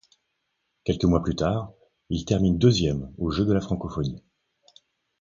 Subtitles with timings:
[0.83, 1.73] Quelques mois plus tard,
[2.09, 4.23] il termine deuxième aux Jeux de la Francophonie.